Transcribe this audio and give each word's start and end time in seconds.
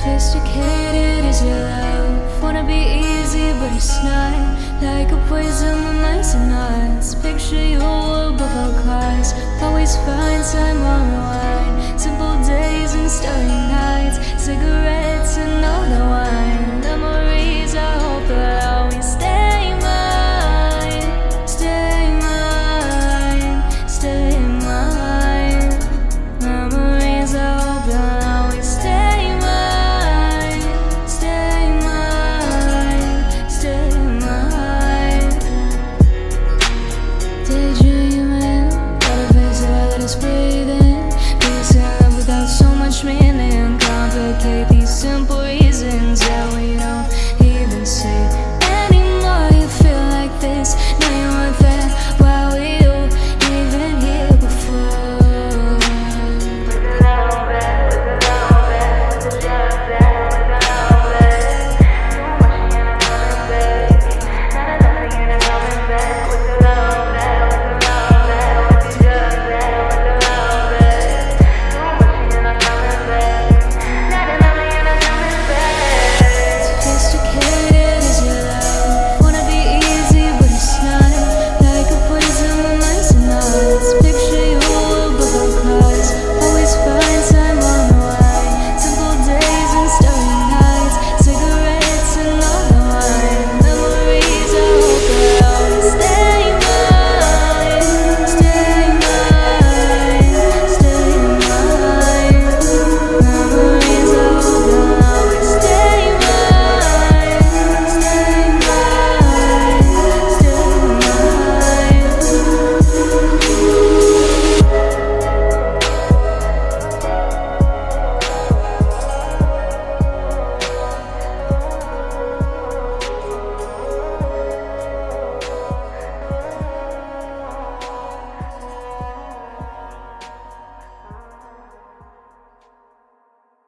sophisticated 0.00 1.24
is 1.26 1.44
your 1.44 1.60
love. 1.60 2.42
Wanna 2.42 2.64
be 2.64 2.80
easy, 3.04 3.52
but 3.60 3.70
it's 3.76 4.02
not. 4.02 4.32
Like 4.80 5.12
a 5.12 5.18
poison 5.28 5.84
the 5.84 5.92
nights 5.92 6.32
and 6.34 6.48
nights 6.48 7.14
Picture 7.14 7.62
you 7.62 7.78
above 7.78 8.54
our 8.62 8.82
clouds. 8.82 9.34
Always 9.60 9.94
find 9.96 10.42
time 10.44 10.80
on 10.94 11.06
wine. 11.20 11.98
Simple 11.98 12.36
days 12.48 12.94
and 12.94 13.10
starry 13.10 13.69